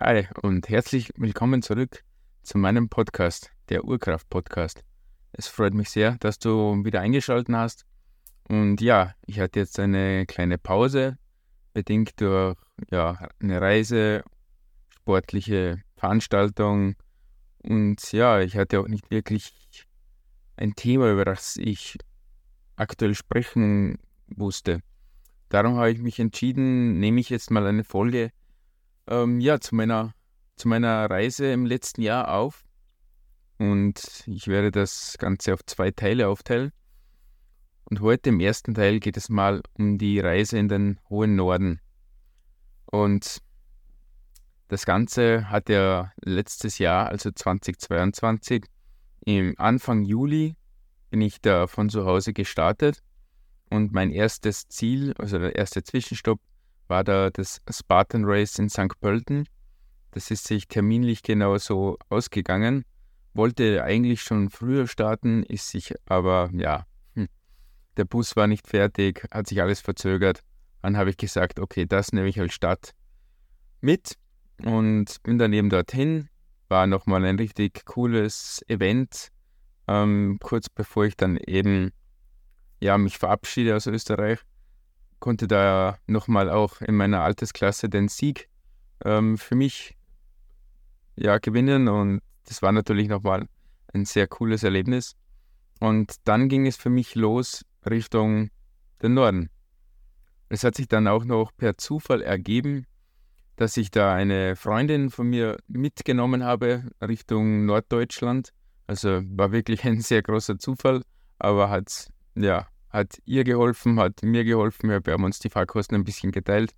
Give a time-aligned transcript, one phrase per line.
[0.00, 2.02] Hi und herzlich willkommen zurück
[2.42, 4.82] zu meinem Podcast, der Urkraft Podcast.
[5.30, 7.86] Es freut mich sehr, dass du wieder eingeschaltet hast.
[8.48, 11.16] Und ja, ich hatte jetzt eine kleine Pause,
[11.74, 12.56] bedingt durch
[12.90, 14.24] ja, eine Reise,
[14.90, 16.96] sportliche Veranstaltung.
[17.62, 19.86] Und ja, ich hatte auch nicht wirklich
[20.56, 21.98] ein Thema, über das ich
[22.74, 24.80] aktuell sprechen wusste.
[25.50, 28.32] Darum habe ich mich entschieden, nehme ich jetzt mal eine Folge
[29.06, 30.14] ähm, ja, zu meiner,
[30.56, 32.64] zu meiner Reise im letzten Jahr auf.
[33.58, 36.72] Und ich werde das Ganze auf zwei Teile aufteilen.
[37.84, 41.80] Und heute im ersten Teil geht es mal um die Reise in den hohen Norden.
[42.86, 43.38] Und
[44.68, 48.64] das Ganze hat ja letztes Jahr, also 2022,
[49.26, 50.56] im Anfang Juli
[51.10, 53.02] bin ich da von zu Hause gestartet.
[53.70, 56.40] Und mein erstes Ziel, also der erste Zwischenstopp,
[56.88, 59.00] war da das Spartan Race in St.
[59.00, 59.46] Pölten.
[60.10, 62.84] Das ist sich terminlich genau so ausgegangen.
[63.32, 67.28] Wollte eigentlich schon früher starten, ist sich aber, ja, hm,
[67.96, 70.40] der Bus war nicht fertig, hat sich alles verzögert.
[70.82, 72.92] Dann habe ich gesagt, okay, das nehme ich als Stadt
[73.80, 74.14] mit
[74.62, 76.28] und bin dann eben dorthin.
[76.68, 79.28] War nochmal ein richtig cooles Event,
[79.88, 81.90] ähm, kurz bevor ich dann eben
[82.80, 84.40] ja, mich verabschiede aus Österreich
[85.24, 88.50] konnte da nochmal auch in meiner Altersklasse den Sieg
[89.06, 89.96] ähm, für mich
[91.16, 93.48] ja, gewinnen und das war natürlich nochmal
[93.94, 95.16] ein sehr cooles Erlebnis.
[95.80, 98.50] Und dann ging es für mich los Richtung
[99.00, 99.48] den Norden.
[100.50, 102.84] Es hat sich dann auch noch per Zufall ergeben,
[103.56, 108.52] dass ich da eine Freundin von mir mitgenommen habe Richtung Norddeutschland.
[108.86, 111.00] Also war wirklich ein sehr großer Zufall,
[111.38, 114.88] aber hat ja hat ihr geholfen, hat mir geholfen.
[114.88, 116.72] Wir haben uns die Fahrkosten ein bisschen geteilt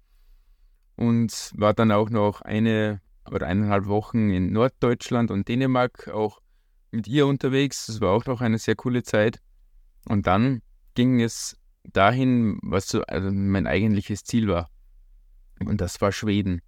[0.96, 6.40] und war dann auch noch eine oder eineinhalb Wochen in Norddeutschland und Dänemark auch
[6.90, 7.86] mit ihr unterwegs.
[7.86, 9.42] Das war auch noch eine sehr coole Zeit.
[10.08, 10.62] Und dann
[10.94, 14.70] ging es dahin, was so also mein eigentliches Ziel war.
[15.60, 16.62] Und das war Schweden.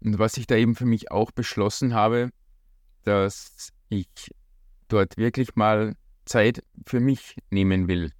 [0.00, 2.30] Und was ich da eben für mich auch beschlossen habe,
[3.04, 4.08] dass ich
[4.88, 8.10] dort wirklich mal Zeit für mich nehmen will.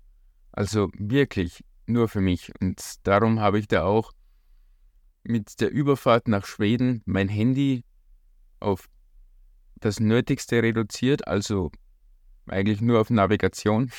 [0.53, 2.53] Also wirklich nur für mich.
[2.61, 4.13] Und darum habe ich da auch
[5.25, 7.85] mit der Überfahrt nach Schweden mein Handy
[8.61, 8.89] auf
[9.77, 11.71] das Nötigste reduziert, also
[12.47, 13.91] eigentlich nur auf Navigation.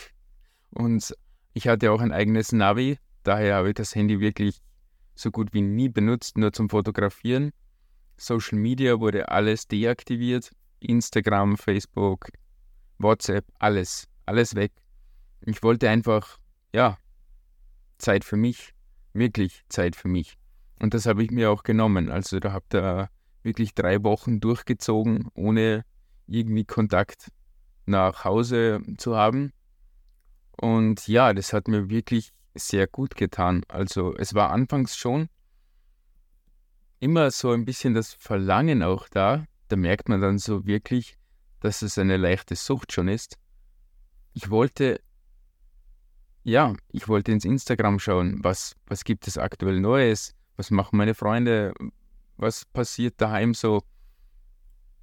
[0.72, 1.14] Und
[1.54, 4.62] ich hatte auch ein eigenes Navi, daher habe ich das Handy wirklich
[5.16, 7.52] so gut wie nie benutzt, nur zum Fotografieren.
[8.18, 12.30] Social Media wurde alles deaktiviert, Instagram, Facebook,
[12.98, 14.72] WhatsApp, alles, alles weg.
[15.42, 16.40] Ich wollte einfach
[16.74, 16.98] ja,
[17.98, 18.74] Zeit für mich,
[19.14, 20.38] wirklich Zeit für mich.
[20.80, 22.10] Und das habe ich mir auch genommen.
[22.10, 23.10] Also da habt ihr
[23.44, 25.86] wirklich drei Wochen durchgezogen, ohne
[26.28, 27.32] irgendwie Kontakt
[27.86, 29.54] nach Hause zu haben.
[30.60, 33.64] Und ja, das hat mir wirklich sehr gut getan.
[33.68, 35.30] Also es war anfangs schon
[37.00, 39.46] immer so ein bisschen das Verlangen auch da.
[39.68, 41.18] Da merkt man dann so wirklich,
[41.60, 43.38] dass es eine leichte Sucht schon ist.
[44.34, 45.02] Ich wollte
[46.44, 51.16] ja, ich wollte ins Instagram schauen, was, was gibt es aktuell Neues, was machen meine
[51.16, 51.74] Freunde,
[52.38, 53.84] was passiert daheim so.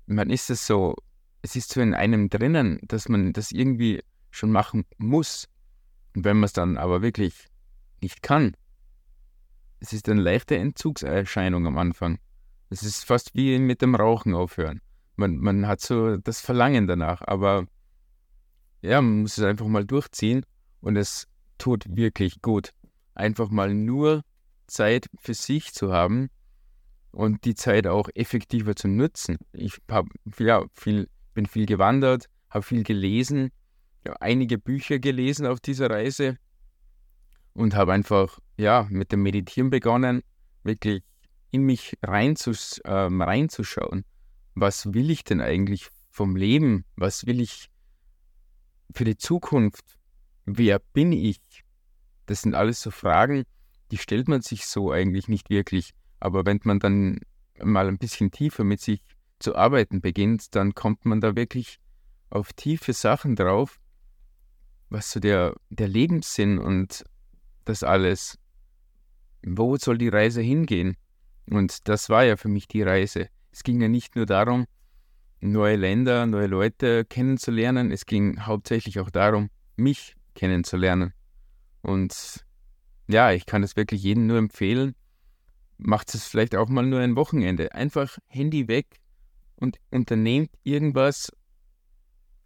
[0.06, 0.96] Man ist es so,
[1.42, 5.48] es ist so in einem drinnen, dass man das irgendwie schon machen muss.
[6.14, 7.48] Und wenn man es dann aber wirklich
[8.02, 8.54] nicht kann,
[9.78, 12.18] es ist eine leichte Entzugserscheinung am Anfang.
[12.68, 14.80] Es ist fast wie mit dem Rauchen aufhören.
[15.16, 17.66] Man, man hat so das Verlangen danach, aber
[18.82, 20.44] ja, man muss es einfach mal durchziehen
[20.80, 21.26] und es
[21.60, 22.70] tut wirklich gut.
[23.14, 24.22] Einfach mal nur
[24.66, 26.30] Zeit für sich zu haben
[27.12, 29.36] und die Zeit auch effektiver zu nutzen.
[29.52, 30.06] Ich hab,
[30.38, 33.50] ja, viel, bin viel gewandert, habe viel gelesen,
[34.06, 36.38] ja, einige Bücher gelesen auf dieser Reise
[37.52, 40.22] und habe einfach ja, mit dem Meditieren begonnen,
[40.62, 41.02] wirklich
[41.50, 44.04] in mich reinzus, äh, reinzuschauen.
[44.54, 46.84] Was will ich denn eigentlich vom Leben?
[46.96, 47.68] Was will ich
[48.94, 49.84] für die Zukunft?
[50.56, 51.40] Wer bin ich?
[52.26, 53.44] Das sind alles so Fragen,
[53.90, 55.92] die stellt man sich so eigentlich nicht wirklich.
[56.20, 57.20] Aber wenn man dann
[57.62, 59.00] mal ein bisschen tiefer mit sich
[59.38, 61.78] zu arbeiten beginnt, dann kommt man da wirklich
[62.28, 63.80] auf tiefe Sachen drauf,
[64.90, 67.04] was so der, der Lebenssinn und
[67.64, 68.38] das alles,
[69.42, 70.96] wo soll die Reise hingehen?
[71.48, 73.28] Und das war ja für mich die Reise.
[73.50, 74.66] Es ging ja nicht nur darum,
[75.40, 81.12] neue Länder, neue Leute kennenzulernen, es ging hauptsächlich auch darum, mich kennenzulernen.
[81.82, 82.44] Und
[83.08, 84.94] ja, ich kann es wirklich jedem nur empfehlen,
[85.78, 87.74] macht es vielleicht auch mal nur ein Wochenende.
[87.74, 89.00] Einfach Handy weg
[89.56, 91.32] und unternehmt irgendwas.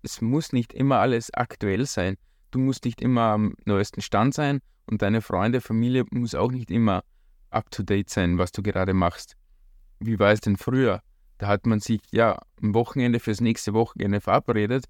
[0.03, 2.17] Es muss nicht immer alles aktuell sein.
[2.51, 6.71] Du musst nicht immer am neuesten Stand sein und deine Freunde, Familie muss auch nicht
[6.71, 7.03] immer
[7.51, 9.37] up-to-date sein, was du gerade machst.
[9.99, 11.03] Wie war es denn früher?
[11.39, 14.85] Da hat man sich ja am Wochenende fürs nächste Wochenende verabredet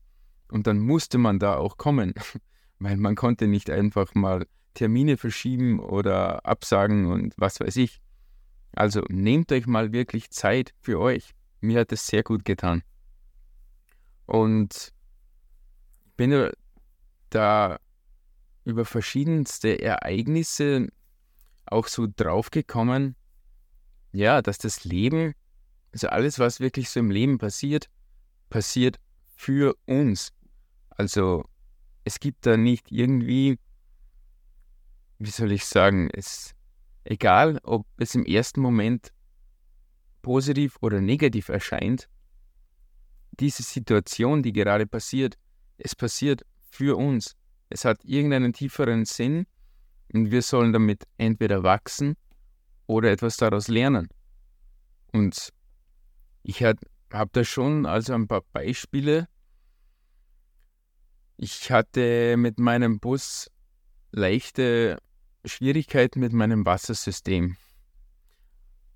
[0.51, 2.15] und dann musste man da auch kommen,
[2.79, 8.01] weil man konnte nicht einfach mal Termine verschieben oder absagen und was weiß ich.
[8.73, 11.35] Also nehmt euch mal wirklich Zeit für euch.
[11.61, 12.83] Mir hat es sehr gut getan.
[14.27, 14.93] Und
[16.17, 16.51] bin
[17.31, 17.79] da
[18.65, 20.89] über verschiedenste Ereignisse
[21.67, 23.17] auch so draufgekommen,
[24.13, 25.35] ja, dass das Leben,
[25.93, 27.89] also alles, was wirklich so im Leben passiert,
[28.49, 28.99] passiert
[29.37, 30.33] für uns.
[30.91, 31.45] Also
[32.05, 33.59] es gibt da nicht irgendwie,
[35.19, 36.55] wie soll ich sagen, es
[37.05, 39.13] egal, ob es im ersten Moment
[40.23, 42.09] positiv oder negativ erscheint,
[43.41, 45.37] diese Situation, die gerade passiert,
[45.79, 47.37] es passiert für uns.
[47.69, 49.47] Es hat irgendeinen tieferen Sinn
[50.13, 52.17] und wir sollen damit entweder wachsen
[52.87, 54.09] oder etwas daraus lernen.
[55.13, 55.53] Und
[56.43, 56.79] ich habe
[57.33, 59.29] da schon also ein paar Beispiele.
[61.37, 63.51] Ich hatte mit meinem Bus
[64.13, 64.99] leichte
[65.45, 67.57] Schwierigkeiten mit meinem Wassersystem.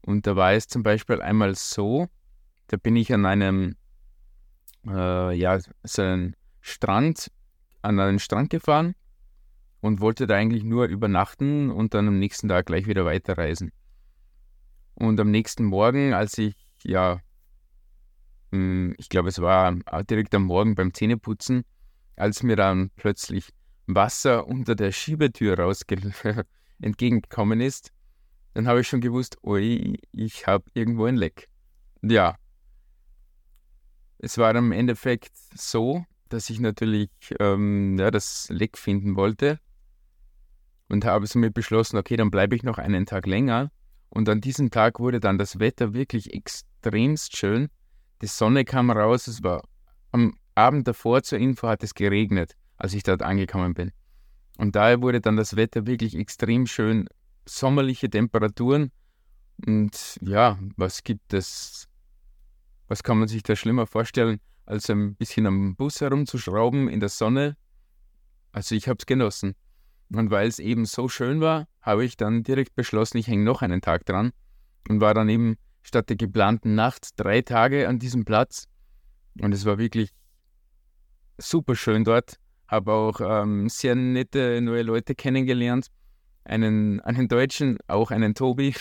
[0.02, 2.08] Und da war es zum Beispiel einmal so,
[2.68, 3.76] da bin ich an einem,
[4.86, 7.30] äh, ja, so einen Strand,
[7.82, 8.94] an einen Strand gefahren
[9.80, 13.72] und wollte da eigentlich nur übernachten und dann am nächsten Tag gleich wieder weiterreisen.
[14.94, 17.20] Und am nächsten Morgen, als ich, ja,
[18.52, 19.74] hm, ich glaube, es war
[20.08, 21.64] direkt am Morgen beim Zähneputzen,
[22.20, 23.50] als mir dann plötzlich
[23.86, 25.82] Wasser unter der Schiebetür raus
[26.80, 27.92] entgegengekommen ist,
[28.54, 31.48] dann habe ich schon gewusst, ui, ich habe irgendwo ein Leck.
[32.02, 32.36] Ja,
[34.18, 39.60] es war im Endeffekt so, dass ich natürlich ähm, ja, das Leck finden wollte
[40.88, 43.70] und habe somit beschlossen, okay, dann bleibe ich noch einen Tag länger.
[44.10, 47.68] Und an diesem Tag wurde dann das Wetter wirklich extremst schön.
[48.22, 49.62] Die Sonne kam raus, es war
[50.12, 53.92] am Abend davor zur Info hat es geregnet als ich dort angekommen bin.
[54.56, 57.08] Und daher wurde dann das Wetter wirklich extrem schön,
[57.44, 58.90] sommerliche Temperaturen.
[59.66, 61.88] Und ja, was gibt es,
[62.86, 67.08] was kann man sich da schlimmer vorstellen, als ein bisschen am Bus herumzuschrauben in der
[67.08, 67.56] Sonne?
[68.52, 69.54] Also ich habe es genossen.
[70.10, 73.62] Und weil es eben so schön war, habe ich dann direkt beschlossen, ich hänge noch
[73.62, 74.32] einen Tag dran
[74.88, 78.68] und war dann eben statt der geplanten Nacht drei Tage an diesem Platz.
[79.40, 80.12] Und es war wirklich
[81.38, 82.38] super schön dort
[82.68, 85.88] habe auch ähm, sehr nette neue Leute kennengelernt.
[86.44, 88.74] Einen, einen Deutschen, auch einen Tobi.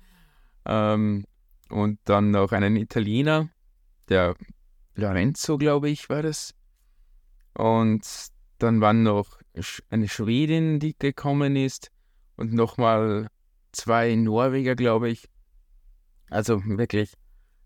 [0.66, 1.24] ähm,
[1.70, 3.48] und dann noch einen Italiener,
[4.08, 4.34] der
[4.96, 6.54] Lorenzo, glaube ich, war das.
[7.54, 8.04] Und
[8.58, 9.38] dann waren noch
[9.88, 11.90] eine Schwedin, die gekommen ist.
[12.36, 13.28] Und nochmal
[13.70, 15.28] zwei Norweger, glaube ich.
[16.28, 17.14] Also wirklich,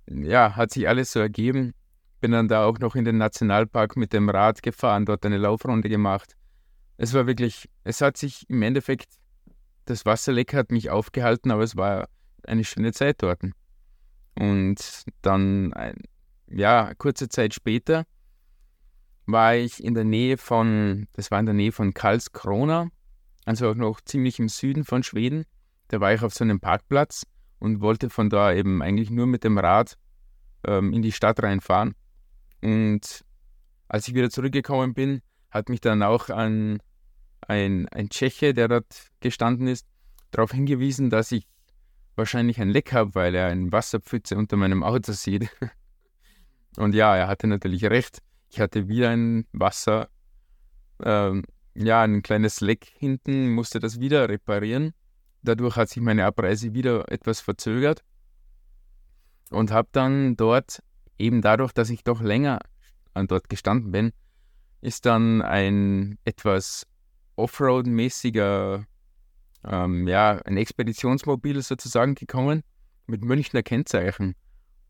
[0.07, 1.75] ja, hat sich alles so ergeben
[2.25, 5.91] bin dann da auch noch in den Nationalpark mit dem Rad gefahren, dort eine Laufrunde
[5.91, 6.39] gemacht.
[6.97, 9.11] Es war wirklich, es hat sich im Endeffekt,
[9.85, 12.09] das Wasserleck hat mich aufgehalten, aber es war
[12.47, 13.43] eine schöne Zeit dort.
[14.37, 15.75] Und dann,
[16.49, 18.07] ja, kurze Zeit später
[19.27, 22.89] war ich in der Nähe von, das war in der Nähe von Karlskrona,
[23.45, 25.45] also auch noch ziemlich im Süden von Schweden.
[25.89, 27.25] Da war ich auf so einem Parkplatz
[27.59, 29.99] und wollte von da eben eigentlich nur mit dem Rad
[30.67, 31.95] ähm, in die Stadt reinfahren.
[32.65, 33.25] Und
[33.89, 36.81] als ich wieder zurückgekommen bin, hat mich dann auch ein,
[37.47, 39.87] ein, ein Tscheche, der dort gestanden ist,
[40.31, 41.47] darauf hingewiesen, dass ich
[42.17, 45.49] wahrscheinlich ein Leck habe, weil er eine Wasserpfütze unter meinem Auto sieht.
[46.77, 48.21] Und ja, er hatte natürlich recht.
[48.51, 50.09] Ich hatte wieder ein Wasser,
[51.03, 51.45] ähm,
[51.75, 54.95] ja, ein kleines Leck hinten, musste das wieder reparieren.
[55.43, 58.03] Dadurch hat sich meine Abreise wieder etwas verzögert
[59.51, 60.83] und habe dann dort
[61.19, 62.61] eben dadurch, dass ich doch länger
[63.15, 64.13] dort gestanden bin,
[64.81, 66.87] ist dann ein etwas
[67.37, 68.85] Offroad-mäßiger,
[69.65, 72.63] ähm, ja, ein Expeditionsmobil sozusagen gekommen
[73.07, 74.35] mit Münchner Kennzeichen.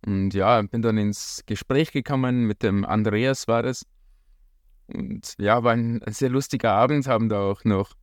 [0.04, 3.86] Und ja, bin dann ins Gespräch gekommen mit dem Andreas war das.
[4.86, 7.94] Und ja, war ein, sehr lustiger Abend, haben da auch noch,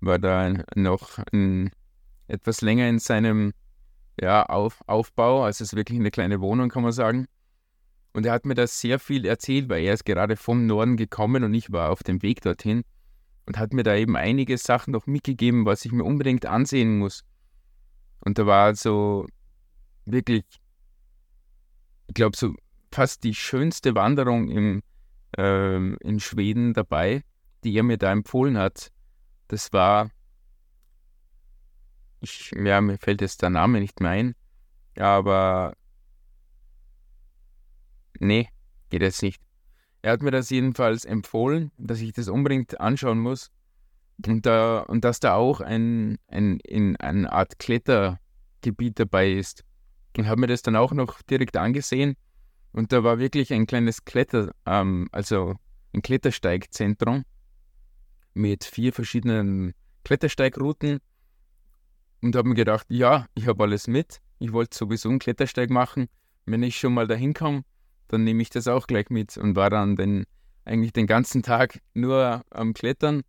[0.00, 1.70] war da noch ein,
[2.26, 3.52] etwas länger in seinem
[4.20, 7.26] ja, Auf, Aufbau, also es ist wirklich eine kleine Wohnung, kann man sagen.
[8.16, 11.44] Und er hat mir das sehr viel erzählt, weil er ist gerade vom Norden gekommen
[11.44, 12.82] und ich war auf dem Weg dorthin
[13.44, 17.26] und hat mir da eben einige Sachen noch mitgegeben, was ich mir unbedingt ansehen muss.
[18.20, 19.26] Und da war so
[20.06, 20.46] wirklich,
[22.06, 22.54] ich glaube, so
[22.90, 24.82] fast die schönste Wanderung im,
[25.36, 27.22] äh, in Schweden dabei,
[27.64, 28.92] die er mir da empfohlen hat.
[29.48, 30.10] Das war,
[32.22, 34.34] ich, ja, mir fällt jetzt der Name nicht mehr ein,
[34.96, 35.74] aber
[38.20, 38.48] nee,
[38.90, 39.42] geht jetzt nicht.
[40.02, 43.50] Er hat mir das jedenfalls empfohlen, dass ich das unbedingt anschauen muss.
[44.24, 49.64] Und, da, und dass da auch ein, ein, in eine Art Klettergebiet dabei ist.
[50.16, 52.16] Und habe mir das dann auch noch direkt angesehen.
[52.72, 55.56] Und da war wirklich ein kleines Kletter, ähm, also
[55.92, 57.24] ein Klettersteigzentrum
[58.34, 59.72] mit vier verschiedenen
[60.04, 61.00] Klettersteigrouten.
[62.22, 64.20] Und habe mir gedacht, ja, ich habe alles mit.
[64.38, 66.06] Ich wollte sowieso einen Klettersteig machen.
[66.44, 67.64] Wenn ich schon mal dahin komme,
[68.08, 70.24] dann nehme ich das auch gleich mit und war dann den,
[70.64, 73.22] eigentlich den ganzen Tag nur am Klettern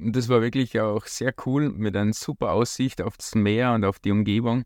[0.00, 3.84] und das war wirklich auch sehr cool mit einer super Aussicht auf das Meer und
[3.84, 4.64] auf die Umgebung.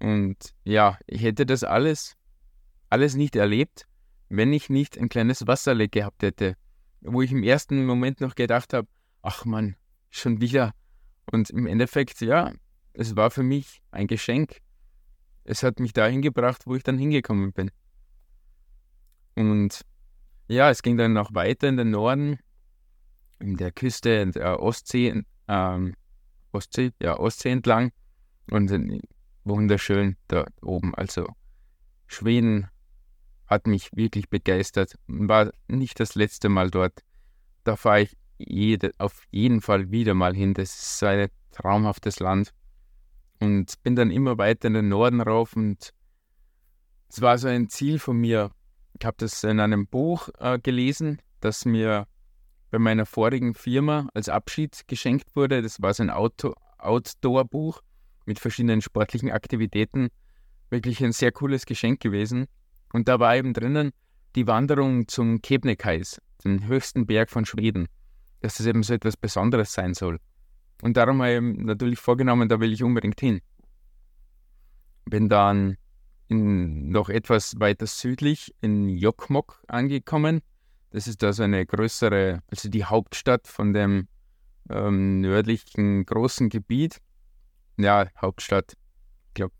[0.00, 2.16] Und ja, ich hätte das alles,
[2.88, 3.86] alles nicht erlebt,
[4.30, 6.54] wenn ich nicht ein kleines Wasserleck gehabt hätte,
[7.02, 8.88] wo ich im ersten Moment noch gedacht habe,
[9.20, 9.76] ach man,
[10.08, 10.72] schon wieder.
[11.30, 12.52] Und im Endeffekt, ja,
[12.94, 14.60] es war für mich ein Geschenk.
[15.44, 17.70] Es hat mich dahin gebracht, wo ich dann hingekommen bin.
[19.38, 19.82] Und
[20.48, 22.38] ja, es ging dann noch weiter in den Norden
[23.38, 25.94] in der Küste der Ostsee, ähm,
[26.50, 27.92] Ostsee, ja, Ostsee entlang
[28.50, 28.72] und
[29.44, 30.92] wunderschön da oben.
[30.94, 31.26] Also
[32.06, 32.68] Schweden
[33.46, 34.98] hat mich wirklich begeistert.
[35.06, 37.04] War nicht das letzte Mal dort.
[37.64, 40.54] Da fahre ich jede, auf jeden Fall wieder mal hin.
[40.54, 42.52] Das ist so ein traumhaftes Land.
[43.40, 45.94] Und bin dann immer weiter in den Norden rauf und
[47.08, 48.50] es war so ein Ziel von mir.
[49.00, 52.08] Ich habe das in einem Buch äh, gelesen, das mir
[52.70, 55.62] bei meiner vorigen Firma als Abschied geschenkt wurde.
[55.62, 57.80] Das war so ein Outdoor-Buch
[58.26, 60.08] mit verschiedenen sportlichen Aktivitäten.
[60.70, 62.46] Wirklich ein sehr cooles Geschenk gewesen.
[62.92, 63.92] Und da war eben drinnen
[64.34, 67.86] die Wanderung zum Kebnekaise, dem höchsten Berg von Schweden,
[68.40, 70.18] dass das eben so etwas Besonderes sein soll.
[70.82, 73.40] Und darum habe ich natürlich vorgenommen, da will ich unbedingt hin.
[75.06, 75.76] Bin dann
[76.28, 80.42] in, noch etwas weiter südlich in Jokkmokk angekommen
[80.90, 84.08] das ist also eine größere, also die Hauptstadt von dem
[84.70, 87.00] ähm, nördlichen großen Gebiet.
[87.76, 88.72] Ja, Hauptstadt,
[89.28, 89.54] ich glaube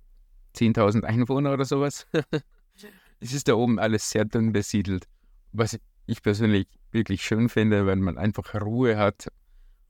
[0.56, 2.06] 10.000 Einwohner oder sowas.
[3.20, 5.06] es ist da oben alles sehr dünn besiedelt,
[5.52, 9.28] was ich persönlich wirklich schön finde, weil man einfach Ruhe hat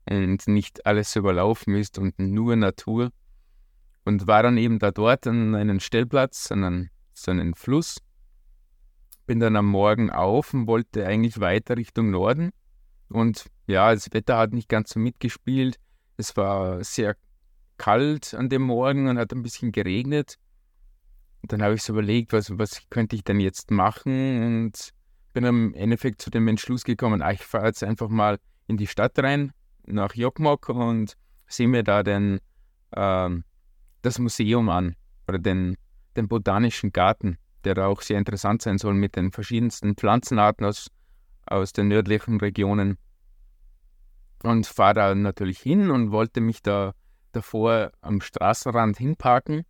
[0.09, 3.11] und nicht alles überlaufen ist und nur Natur.
[4.05, 7.97] Und war dann eben da dort an einem Stellplatz, an einem, so einem Fluss
[9.29, 12.49] bin dann am Morgen auf und wollte eigentlich weiter Richtung Norden.
[13.09, 15.75] Und ja, das Wetter hat nicht ganz so mitgespielt.
[16.17, 17.15] Es war sehr
[17.77, 20.39] kalt an dem Morgen und hat ein bisschen geregnet.
[21.43, 24.63] Und dann habe ich so überlegt, was, was könnte ich denn jetzt machen?
[24.63, 24.89] Und
[25.33, 28.87] bin im Endeffekt zu dem Entschluss gekommen, ah, ich fahre jetzt einfach mal in die
[28.87, 29.51] Stadt rein,
[29.85, 31.13] nach Jokmok und
[31.45, 32.39] sehe mir da den,
[32.93, 33.29] äh,
[34.01, 34.95] das Museum an
[35.27, 35.75] oder den,
[36.15, 40.89] den Botanischen Garten der da auch sehr interessant sein soll mit den verschiedensten Pflanzenarten aus,
[41.45, 42.97] aus den nördlichen Regionen.
[44.41, 46.93] Und fahre da natürlich hin und wollte mich da
[47.33, 49.63] davor am Straßenrand hinparken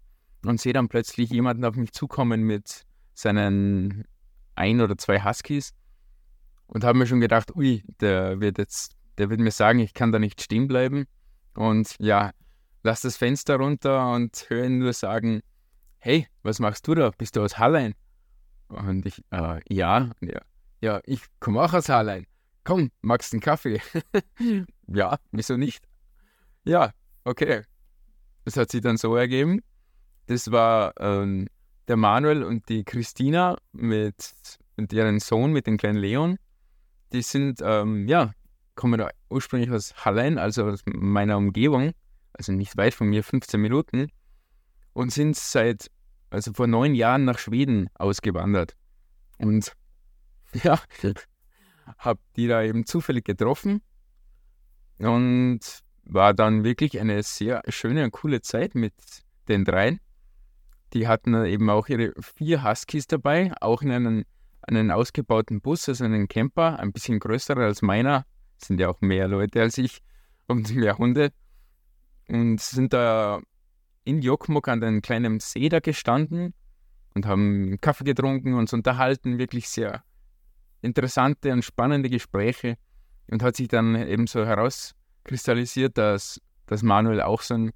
[0.46, 2.84] und sehe dann plötzlich jemanden auf mich zukommen mit
[3.16, 4.06] seinen
[4.56, 5.74] ein oder zwei Huskies
[6.68, 10.12] und habe mir schon gedacht, ui, der wird jetzt, der wird mir sagen, ich kann
[10.12, 11.06] da nicht stehen bleiben.
[11.56, 12.32] Und ja,
[12.84, 15.42] lass das Fenster runter und höre ihn nur sagen,
[16.00, 17.12] hey, was machst du da?
[17.18, 17.94] Bist du aus Hallein?
[18.68, 20.42] Und ich, äh, ja, ja,
[20.82, 22.26] ja, ich komme auch aus Hallein.
[22.64, 23.82] Komm, magst du einen Kaffee?
[24.88, 25.84] ja, wieso nicht?
[26.64, 26.92] Ja,
[27.24, 27.64] okay.
[28.46, 29.62] Das hat sich dann so ergeben.
[30.28, 31.48] Das war ähm,
[31.88, 34.34] der Manuel und die Christina mit,
[34.78, 36.38] mit deren Sohn, mit dem kleinen Leon.
[37.12, 38.34] Die sind, ähm, ja,
[38.76, 41.92] kommen ursprünglich aus Hallein, also aus meiner Umgebung,
[42.34, 44.10] also nicht weit von mir, 15 Minuten
[44.94, 45.90] und sind seit,
[46.30, 48.76] also vor neun Jahren nach Schweden ausgewandert.
[49.38, 49.74] Und
[50.64, 50.80] ja,
[51.98, 53.82] habe die da eben zufällig getroffen
[55.00, 55.60] und
[56.04, 58.94] war dann wirklich eine sehr schöne und coole Zeit mit
[59.48, 60.00] den dreien.
[60.94, 64.26] Die hatten eben auch ihre vier Huskies dabei, auch in einen,
[64.64, 68.26] einen ausgebauten Bus, also einen Camper, ein bisschen größer als meiner.
[68.58, 70.02] Sind ja auch mehr Leute als ich
[70.48, 71.32] und mehr Hunde.
[72.30, 73.42] Und sind da
[74.04, 76.54] in Jokkmokk an einem kleinen See da gestanden
[77.16, 80.04] und haben Kaffee getrunken und uns unterhalten, wirklich sehr
[80.82, 82.78] interessante und spannende Gespräche.
[83.28, 87.72] Und hat sich dann eben so herauskristallisiert, dass, dass Manuel auch so ein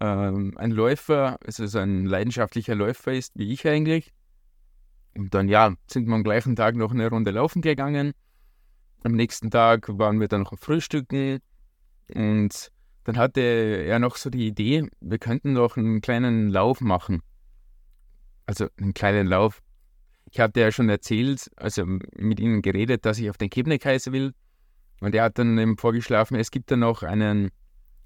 [0.00, 4.12] ähm, ein Läufer, also so ein leidenschaftlicher Läufer ist, wie ich eigentlich.
[5.16, 8.12] Und dann, ja, sind wir am gleichen Tag noch eine Runde laufen gegangen.
[9.02, 11.40] Am nächsten Tag waren wir dann noch frühstücken
[12.14, 12.70] und
[13.06, 17.22] dann hatte er noch so die Idee, wir könnten doch einen kleinen Lauf machen.
[18.46, 19.62] Also einen kleinen Lauf.
[20.32, 24.34] Ich hatte ja schon erzählt, also mit ihm geredet, dass ich auf den Kebnekaise will.
[25.00, 27.52] Und er hat dann eben vorgeschlafen, es gibt da noch einen,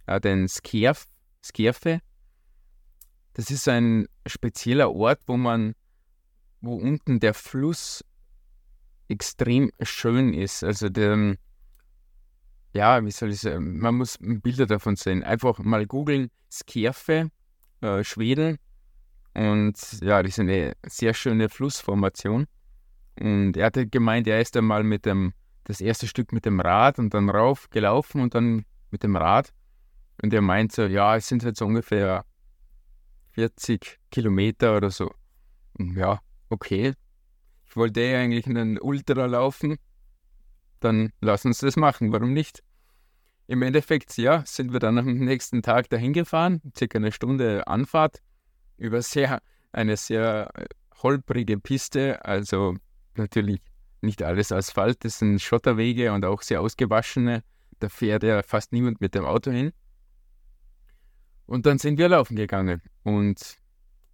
[0.05, 1.07] äh, den Skierf,
[1.43, 2.01] Skierfe.
[3.33, 5.75] Das ist ein spezieller Ort, wo man,
[6.61, 8.05] wo unten der Fluss
[9.09, 10.63] extrem schön ist.
[10.63, 11.37] Also der,
[12.73, 15.25] ja, wie soll ich sagen, man muss Bilder davon sehen.
[15.25, 17.31] Einfach mal googeln, Skierfe,
[17.81, 18.59] äh, Schweden.
[19.35, 22.47] Und ja, das ist eine sehr schöne Flussformation.
[23.19, 25.33] Und er hatte gemeint, er ist einmal mit dem,
[25.65, 29.53] das erste Stück mit dem Rad und dann rauf gelaufen und dann mit dem Rad.
[30.23, 32.25] Und er meint so, ja, es sind halt so ungefähr
[33.33, 35.13] 40 Kilometer oder so.
[35.79, 36.95] Ja, okay.
[37.67, 39.77] Ich wollte ja eigentlich einen Ultra laufen.
[40.81, 42.63] Dann lass uns das machen, warum nicht?
[43.47, 48.23] Im Endeffekt, ja, sind wir dann am nächsten Tag dahin gefahren, circa eine Stunde Anfahrt
[48.77, 50.67] über sehr, eine sehr äh,
[51.03, 52.77] holprige Piste, also
[53.17, 53.61] natürlich
[54.03, 57.43] nicht alles Asphalt, das sind Schotterwege und auch sehr ausgewaschene.
[57.81, 59.73] Da fährt ja fast niemand mit dem Auto hin.
[61.47, 63.59] Und dann sind wir laufen gegangen und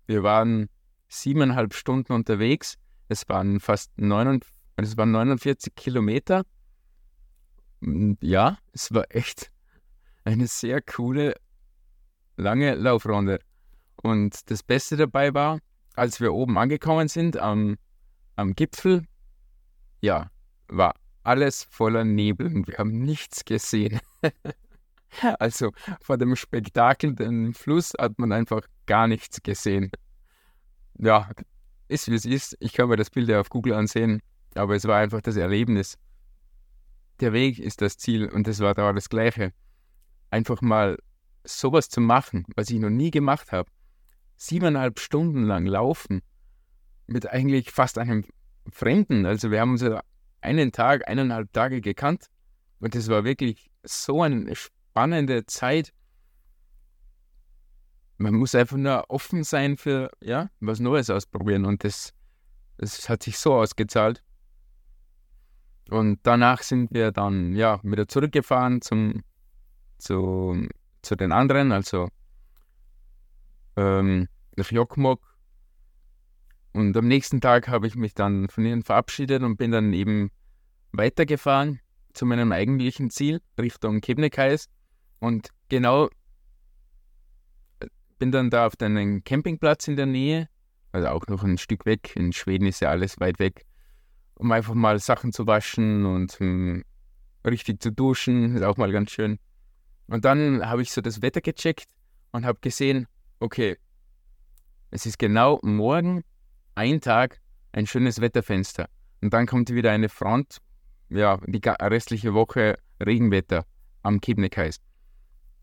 [0.07, 0.69] wir waren
[1.09, 2.79] siebeneinhalb Stunden unterwegs.
[3.09, 6.45] Es waren fast 49, es waren 49 Kilometer.
[7.87, 9.53] Und ja, es war echt
[10.25, 11.37] eine sehr coole,
[12.37, 13.39] lange Laufrunde.
[14.03, 15.61] Und das Beste dabei war,
[15.95, 17.77] als wir oben angekommen sind am,
[18.35, 19.07] am Gipfel,
[20.01, 20.31] ja,
[20.69, 24.01] war alles voller Nebel und wir haben nichts gesehen.
[25.39, 29.93] also vor dem Spektakel, dem Fluss, hat man einfach gar nichts gesehen.
[30.99, 31.31] Ja,
[31.89, 32.57] ist wie es ist.
[32.59, 34.23] Ich kann mir das Bild ja auf Google ansehen,
[34.57, 35.97] aber es war einfach das Erlebnis.
[37.21, 39.53] Der Weg ist das Ziel und das war da das Gleiche.
[40.31, 40.99] Einfach mal
[41.45, 43.71] sowas zu machen, was ich noch nie gemacht habe.
[44.37, 46.23] Siebeneinhalb Stunden lang laufen
[47.07, 48.25] mit eigentlich fast einem
[48.71, 49.25] Fremden.
[49.25, 50.03] Also wir haben uns ja
[50.41, 52.27] einen Tag, eineinhalb Tage gekannt
[52.81, 55.93] und es war wirklich so eine spannende Zeit.
[58.19, 62.13] Man muss einfach nur offen sein für ja, was Neues ausprobieren und das,
[62.77, 64.23] das hat sich so ausgezahlt.
[65.89, 69.23] Und danach sind wir dann ja wieder zurückgefahren zum,
[69.99, 70.67] zu,
[71.03, 72.09] zu den anderen, also
[73.77, 75.23] ähm, nach Jokkmokk.
[76.73, 80.31] Und am nächsten Tag habe ich mich dann von ihnen verabschiedet und bin dann eben
[80.93, 81.81] weitergefahren
[82.13, 84.69] zu meinem eigentlichen Ziel, Richtung Kebnekaise.
[85.21, 86.09] Und genau
[87.81, 87.87] äh,
[88.19, 90.49] bin dann da auf einem Campingplatz in der Nähe,
[90.93, 92.15] also auch noch ein Stück weg.
[92.17, 93.65] In Schweden ist ja alles weit weg,
[94.37, 96.85] um einfach mal Sachen zu waschen und um, hm,
[97.45, 99.39] richtig zu duschen, ist auch mal ganz schön.
[100.07, 101.91] Und dann habe ich so das Wetter gecheckt
[102.33, 103.07] und habe gesehen,
[103.41, 103.77] okay,
[104.91, 106.23] es ist genau morgen
[106.75, 107.41] ein Tag
[107.73, 108.89] ein schönes Wetterfenster.
[109.21, 110.59] Und dann kommt wieder eine Front,
[111.09, 113.65] ja, die restliche Woche Regenwetter
[114.03, 114.81] am Kebnekaise.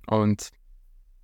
[0.08, 0.52] Und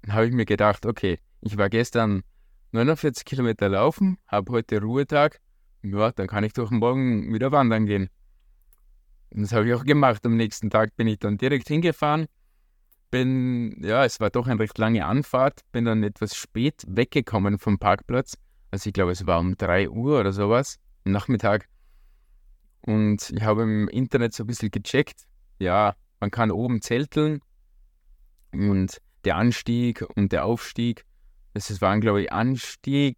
[0.01, 2.23] dann habe ich mir gedacht, okay, ich war gestern
[2.71, 5.39] 49 Kilometer laufen, habe heute Ruhetag,
[5.83, 8.09] ja, dann kann ich doch morgen wieder wandern gehen.
[9.31, 10.25] Und das habe ich auch gemacht.
[10.25, 12.27] Am nächsten Tag bin ich dann direkt hingefahren,
[13.11, 17.79] bin, ja, es war doch eine recht lange Anfahrt, bin dann etwas spät weggekommen vom
[17.79, 18.35] Parkplatz.
[18.71, 21.65] Also ich glaube, es war um 3 Uhr oder sowas, am Nachmittag.
[22.81, 25.25] Und ich habe im Internet so ein bisschen gecheckt.
[25.59, 27.41] Ja, man kann oben zelteln
[28.51, 31.05] und der Anstieg und der Aufstieg.
[31.53, 33.17] Das waren, glaube ich, Anstieg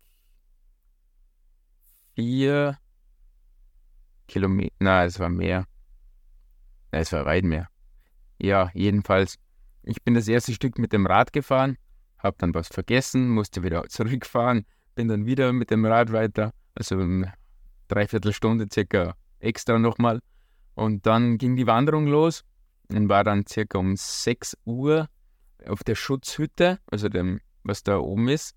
[2.15, 2.78] vier
[4.28, 4.74] Kilometer.
[4.80, 5.65] Na, es war mehr.
[6.91, 7.67] Na, es war weit mehr.
[8.39, 9.38] Ja, jedenfalls
[9.84, 11.78] ich bin das erste Stück mit dem Rad gefahren,
[12.17, 17.00] habe dann was vergessen, musste wieder zurückfahren, bin dann wieder mit dem Rad weiter, also
[17.00, 17.34] eine
[17.88, 20.19] Dreiviertelstunde circa extra nochmal.
[20.76, 22.43] Und dann ging die Wanderung los
[22.89, 25.08] und war dann circa um 6 Uhr
[25.67, 28.56] auf der Schutzhütte, also dem, was da oben ist.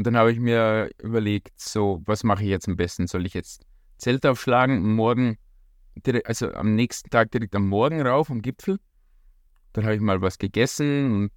[0.00, 3.06] Und dann habe ich mir überlegt, so, was mache ich jetzt am besten?
[3.06, 3.66] Soll ich jetzt
[3.98, 5.36] Zelt aufschlagen, morgen,
[6.24, 8.78] also am nächsten Tag direkt am Morgen rauf am Gipfel?
[9.74, 11.32] Dann habe ich mal was gegessen und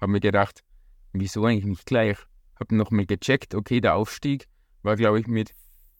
[0.00, 0.64] habe mir gedacht,
[1.12, 2.18] wieso eigentlich nicht gleich?
[2.58, 4.48] Habe nochmal gecheckt, okay, der Aufstieg
[4.82, 5.54] war, glaube ich, mit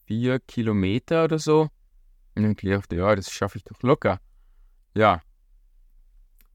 [0.07, 1.69] vier Kilometer oder so.
[2.35, 4.19] Und dann gedacht, ja, das schaffe ich doch locker.
[4.97, 5.23] Ja.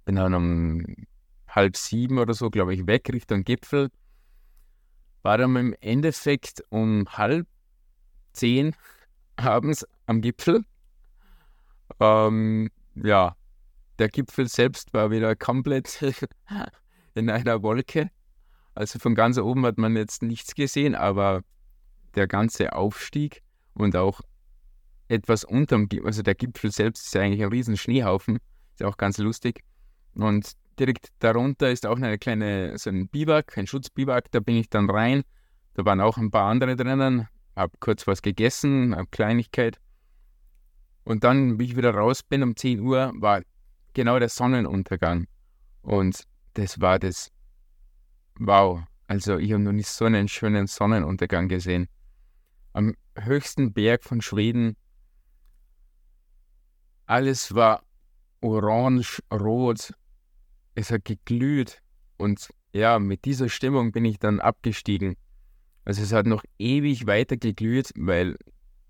[0.03, 0.85] Bin dann um
[1.47, 3.89] halb sieben oder so, glaube ich, weg Richtung Gipfel.
[5.25, 7.47] War dann im Endeffekt um halb
[8.33, 8.75] zehn
[9.37, 10.63] abends am Gipfel.
[11.99, 13.35] Ähm, ja,
[13.97, 15.99] der Gipfel selbst war wieder komplett
[17.15, 18.11] in einer Wolke.
[18.75, 21.41] Also von ganz oben hat man jetzt nichts gesehen, aber
[22.13, 23.41] der ganze Aufstieg
[23.73, 24.21] und auch
[25.07, 28.37] etwas unterm Gipfel, also der Gipfel selbst ist ja eigentlich ein riesen Schneehaufen,
[28.75, 29.63] ist auch ganz lustig.
[30.13, 34.69] Und direkt darunter ist auch eine kleine, so ein Biwak, ein Schutzbiwak, da bin ich
[34.69, 35.23] dann rein.
[35.73, 39.79] Da waren auch ein paar andere drinnen, habe kurz was gegessen, eine Kleinigkeit.
[41.03, 43.41] Und dann, wie ich wieder raus bin um 10 Uhr, war
[43.93, 45.27] genau der Sonnenuntergang.
[45.81, 47.31] Und das war das,
[48.39, 51.87] wow, also ich habe noch nicht so einen schönen Sonnenuntergang gesehen.
[52.73, 54.75] Am höchsten Berg von Schweden,
[57.05, 57.83] alles war
[58.41, 59.93] orange, rot,
[60.75, 61.81] es hat geglüht
[62.17, 65.15] und ja, mit dieser Stimmung bin ich dann abgestiegen.
[65.85, 68.37] Also es hat noch ewig weiter geglüht, weil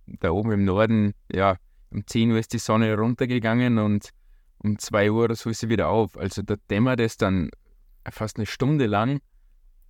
[0.07, 1.57] da oben im Norden, ja,
[1.91, 4.09] um 10 Uhr ist die Sonne runtergegangen und
[4.57, 6.17] um 2 Uhr oder so ist sie wieder auf.
[6.17, 7.51] Also da dämmert es dann
[8.09, 9.21] fast eine Stunde lang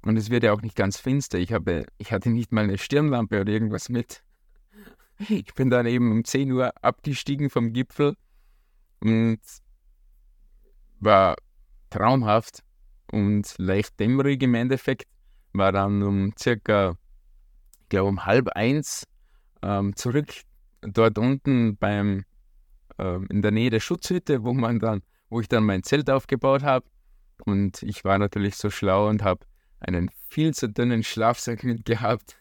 [0.01, 1.39] und es wird ja auch nicht ganz finster.
[1.39, 4.23] Ich, habe, ich hatte nicht mal eine Stirnlampe oder irgendwas mit.
[5.29, 8.17] Ich bin dann eben um 10 Uhr abgestiegen vom Gipfel
[8.99, 9.39] und
[10.99, 11.35] war
[11.95, 12.63] traumhaft
[13.11, 15.07] und leicht dämmerig im Endeffekt.
[15.53, 16.97] War dann um circa,
[17.81, 19.05] ich glaube um halb eins
[19.61, 20.27] ähm, zurück
[20.81, 22.25] dort unten beim
[22.97, 26.63] ähm, in der Nähe der Schutzhütte, wo man dann, wo ich dann mein Zelt aufgebaut
[26.63, 26.85] habe.
[27.45, 29.45] Und ich war natürlich so schlau und habe
[29.79, 32.35] einen viel zu dünnen Schlafsack mitgehabt.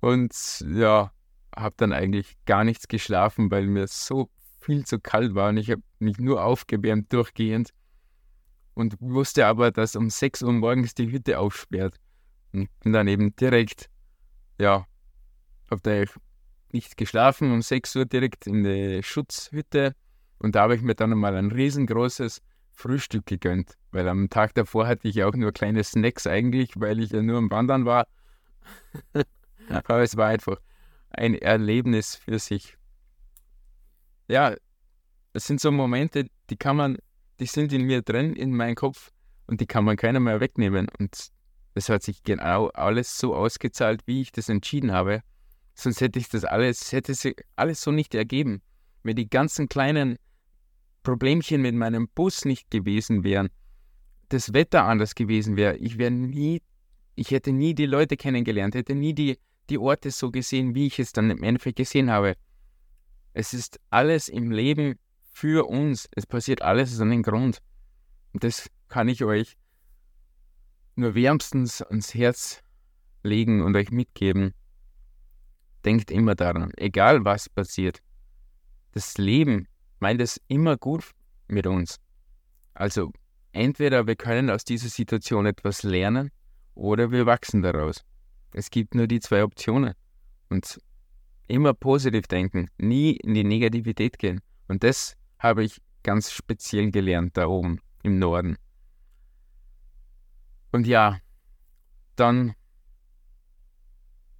[0.00, 0.32] und
[0.66, 1.12] ja,
[1.54, 4.30] habe dann eigentlich gar nichts geschlafen, weil mir so
[4.64, 7.70] viel zu kalt war und ich habe mich nur aufgewärmt durchgehend
[8.74, 11.96] und wusste aber, dass um 6 Uhr morgens die Hütte aufsperrt.
[12.52, 13.88] Und bin dann eben direkt,
[14.58, 14.86] ja,
[15.70, 16.04] habe da
[16.72, 19.94] nicht geschlafen, um 6 Uhr direkt in die Schutzhütte
[20.38, 24.86] und da habe ich mir dann mal ein riesengroßes Frühstück gegönnt, weil am Tag davor
[24.86, 28.06] hatte ich auch nur kleine Snacks eigentlich, weil ich ja nur am Wandern war.
[29.68, 30.60] aber es war einfach
[31.10, 32.76] ein Erlebnis für sich
[34.28, 34.54] ja,
[35.32, 36.98] es sind so Momente, die kann man,
[37.40, 39.10] die sind in mir drin, in meinem Kopf
[39.46, 40.88] und die kann man keiner mehr wegnehmen.
[40.98, 41.30] Und
[41.74, 45.22] es hat sich genau alles so ausgezahlt, wie ich das entschieden habe.
[45.74, 48.62] Sonst hätte ich das alles, hätte sich alles so nicht ergeben.
[49.02, 50.16] Wenn die ganzen kleinen
[51.02, 53.50] Problemchen mit meinem Bus nicht gewesen wären,
[54.28, 56.62] das Wetter anders gewesen wäre, ich wäre nie,
[57.16, 60.98] ich hätte nie die Leute kennengelernt, hätte nie die, die Orte so gesehen, wie ich
[60.98, 62.34] es dann im Endeffekt gesehen habe.
[63.34, 64.98] Es ist alles im Leben
[65.32, 66.08] für uns.
[66.12, 67.58] Es passiert alles aus einem Grund.
[68.32, 69.56] Und das kann ich euch
[70.94, 72.62] nur wärmstens ans Herz
[73.24, 74.54] legen und euch mitgeben.
[75.84, 77.98] Denkt immer daran, egal was passiert.
[78.92, 79.66] Das Leben
[79.98, 81.10] meint es immer gut
[81.48, 81.98] mit uns.
[82.74, 83.12] Also
[83.50, 86.30] entweder wir können aus dieser Situation etwas lernen
[86.74, 88.04] oder wir wachsen daraus.
[88.52, 89.94] Es gibt nur die zwei Optionen.
[90.48, 90.78] Und
[91.48, 94.40] immer positiv denken, nie in die Negativität gehen.
[94.68, 98.56] Und das habe ich ganz speziell gelernt da oben im Norden.
[100.72, 101.18] Und ja,
[102.16, 102.54] dann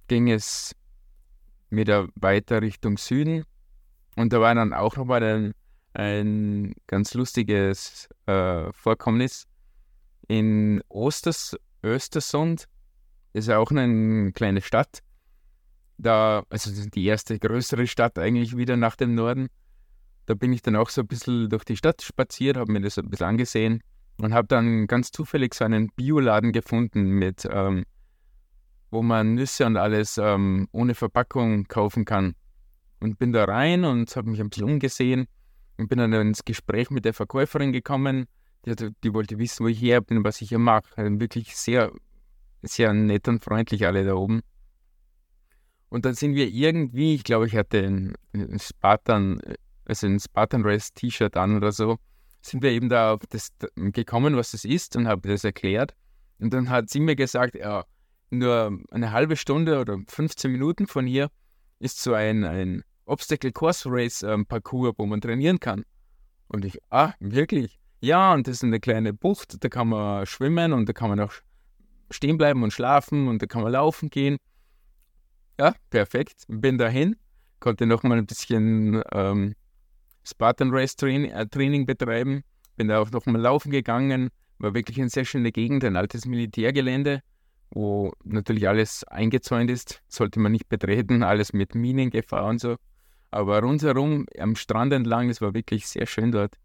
[0.07, 0.75] ging es
[1.69, 3.45] wieder weiter Richtung Süden.
[4.15, 5.53] Und da war dann auch nochmal ein,
[5.93, 9.47] ein ganz lustiges äh, Vorkommnis
[10.27, 12.65] in Osters, Östersund.
[13.33, 15.01] Ist ja auch eine kleine Stadt
[15.97, 19.47] da, also die erste größere Stadt eigentlich wieder nach dem Norden.
[20.25, 22.97] Da bin ich dann auch so ein bisschen durch die Stadt spaziert, habe mir das
[22.97, 23.81] ein bisschen angesehen
[24.17, 27.85] und habe dann ganz zufällig so einen Bioladen gefunden, mit, ähm,
[28.91, 32.35] wo man Nüsse und alles ähm, ohne Verpackung kaufen kann.
[32.99, 35.27] Und bin da rein und habe mich ein bisschen umgesehen
[35.77, 38.25] und bin dann ins Gespräch mit der Verkäuferin gekommen.
[38.65, 41.19] Die, die wollte wissen, wo ich her bin, was ich hier mache.
[41.19, 41.91] Wirklich sehr,
[42.63, 44.41] sehr nett und freundlich alle da oben.
[45.95, 49.39] Und dann sind wir irgendwie, ich glaube, ich hatte ein, Spartan,
[49.85, 51.95] also ein Spartan Race T-Shirt an oder so,
[52.41, 53.53] sind wir eben da auf das
[53.93, 55.95] gekommen, was das ist und habe das erklärt.
[56.37, 57.85] Und dann hat sie mir gesagt, ja,
[58.29, 61.29] nur eine halbe Stunde oder 15 Minuten von hier
[61.79, 65.85] ist so ein, ein Obstacle Course Race ähm, Parcours, wo man trainieren kann.
[66.49, 67.79] Und ich, ah, wirklich?
[68.01, 71.21] Ja, und das ist eine kleine Bucht, da kann man schwimmen und da kann man
[71.21, 71.31] auch
[72.11, 74.35] stehen bleiben und schlafen und da kann man laufen gehen.
[75.59, 76.43] Ja, perfekt.
[76.47, 77.15] Bin dahin,
[77.59, 79.55] konnte noch mal ein bisschen ähm,
[80.23, 82.43] Spartan Race Training, äh, Training betreiben.
[82.75, 86.25] bin da auch noch mal laufen gegangen, war wirklich eine sehr schöne Gegend, ein altes
[86.25, 87.21] Militärgelände,
[87.71, 92.75] wo natürlich alles eingezäunt ist, sollte man nicht betreten, alles mit Minengefahr und so.
[93.31, 96.55] Aber rundherum am Strand entlang, es war wirklich sehr schön dort.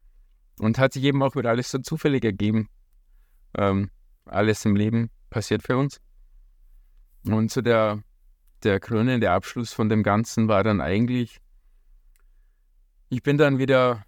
[0.59, 2.69] Und hat sich eben auch wieder alles so zufällig ergeben.
[3.57, 3.91] Ähm,
[4.25, 6.01] alles im Leben passiert für uns.
[7.25, 8.03] Und so der,
[8.65, 11.41] der krönende Abschluss von dem Ganzen war dann eigentlich,
[13.09, 14.05] ich bin dann wieder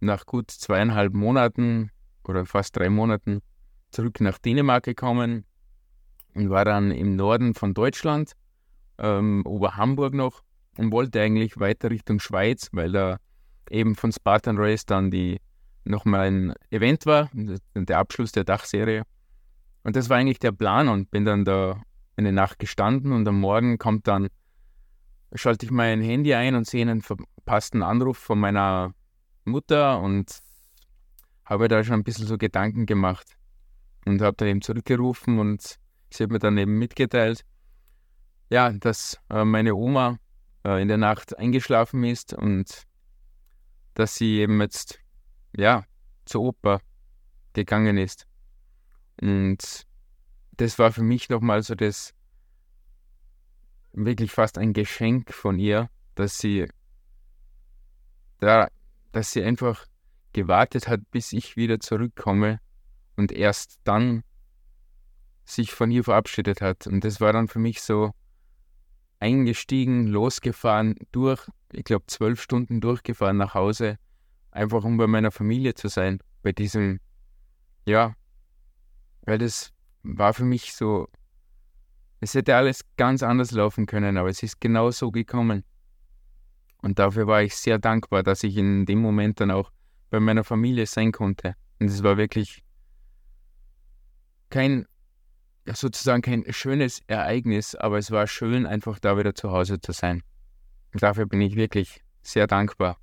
[0.00, 1.90] nach gut zweieinhalb Monaten
[2.24, 3.40] oder fast drei Monaten
[3.90, 5.44] zurück nach Dänemark gekommen
[6.34, 8.32] und war dann im Norden von Deutschland,
[8.98, 10.42] ähm, Oberhamburg noch
[10.76, 13.18] und wollte eigentlich weiter Richtung Schweiz, weil da
[13.70, 15.40] eben von Spartan Race dann die
[15.84, 19.04] nochmal ein Event war, der Abschluss der Dachserie.
[19.82, 21.82] Und das war eigentlich der Plan und bin dann da
[22.16, 24.28] eine Nacht gestanden und am Morgen kommt dann,
[25.34, 28.94] schalte ich mein Handy ein und sehe einen verpassten Anruf von meiner
[29.44, 30.40] Mutter und
[31.44, 33.36] habe da schon ein bisschen so Gedanken gemacht
[34.06, 35.76] und habe dann eben zurückgerufen und
[36.10, 37.44] sie hat mir dann eben mitgeteilt,
[38.50, 40.18] ja, dass äh, meine Oma
[40.64, 42.84] äh, in der Nacht eingeschlafen ist und
[43.94, 45.00] dass sie eben jetzt,
[45.56, 45.84] ja,
[46.24, 46.80] zur Oper
[47.52, 48.26] gegangen ist.
[49.20, 49.86] Und
[50.56, 52.14] das war für mich nochmal so das
[53.92, 56.68] wirklich fast ein Geschenk von ihr, dass sie
[58.40, 58.68] da,
[59.12, 59.86] dass sie einfach
[60.32, 62.60] gewartet hat, bis ich wieder zurückkomme
[63.16, 64.22] und erst dann
[65.44, 66.86] sich von ihr verabschiedet hat.
[66.86, 68.12] Und das war dann für mich so
[69.20, 73.98] eingestiegen, losgefahren, durch, ich glaube, zwölf Stunden durchgefahren nach Hause,
[74.50, 77.00] einfach um bei meiner Familie zu sein, bei diesem,
[77.86, 78.14] ja,
[79.22, 79.73] weil das
[80.04, 81.08] war für mich so,
[82.20, 85.64] es hätte alles ganz anders laufen können, aber es ist genau so gekommen.
[86.82, 89.72] Und dafür war ich sehr dankbar, dass ich in dem Moment dann auch
[90.10, 91.54] bei meiner Familie sein konnte.
[91.80, 92.62] Und es war wirklich
[94.50, 94.86] kein,
[95.66, 100.22] sozusagen kein schönes Ereignis, aber es war schön, einfach da wieder zu Hause zu sein.
[100.92, 102.98] Und dafür bin ich wirklich sehr dankbar.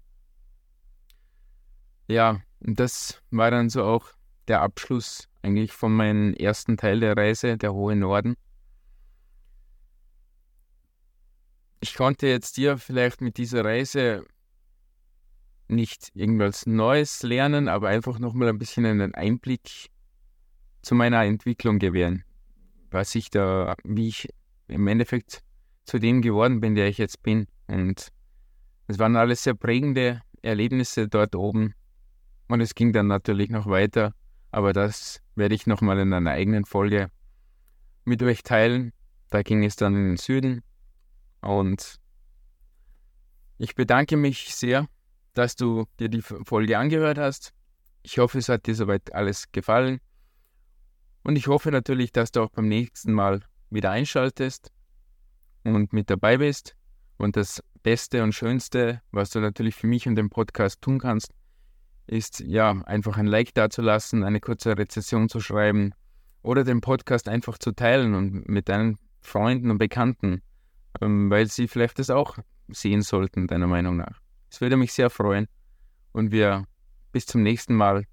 [2.08, 4.14] Ja, und das war dann so auch
[4.48, 8.36] der Abschluss eigentlich von meinem ersten Teil der Reise, der hohe Norden.
[11.80, 14.24] Ich konnte jetzt dir vielleicht mit dieser Reise
[15.68, 19.90] nicht irgendwas Neues lernen, aber einfach nochmal ein bisschen einen Einblick
[20.82, 22.24] zu meiner Entwicklung gewähren.
[22.92, 24.30] Was ich da, wie ich
[24.68, 25.44] im Endeffekt
[25.86, 27.48] zu dem geworden bin, der ich jetzt bin.
[27.68, 28.10] Und
[28.88, 31.74] es waren alles sehr prägende Erlebnisse dort oben.
[32.48, 34.14] Und es ging dann natürlich noch weiter
[34.52, 37.10] aber das werde ich nochmal in einer eigenen Folge
[38.04, 38.94] mit euch teilen.
[39.30, 40.62] Da ging es dann in den Süden.
[41.42, 41.96] Und
[43.58, 44.88] ich bedanke mich sehr,
[45.34, 47.54] dass du dir die Folge angehört hast.
[48.04, 50.00] Ich hoffe, es hat dir soweit alles gefallen.
[51.24, 54.72] Und ich hoffe natürlich, dass du auch beim nächsten Mal wieder einschaltest
[55.64, 56.76] und mit dabei bist.
[57.18, 61.32] Und das Beste und Schönste, was du natürlich für mich und den Podcast tun kannst,
[62.08, 65.94] ist ja einfach ein Like dazulassen, eine kurze Rezession zu schreiben
[66.44, 70.42] oder den Podcast einfach zu teilen und mit deinen Freunden und Bekannten,
[71.00, 72.38] ähm, weil sie vielleicht das auch
[72.70, 74.20] sehen sollten, deiner Meinung nach.
[74.50, 75.48] Es würde mich sehr freuen
[76.12, 76.66] und wir
[77.12, 78.06] bis zum nächsten Mal.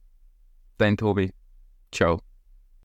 [0.76, 1.32] Dein Tobi.
[1.92, 2.27] Ciao.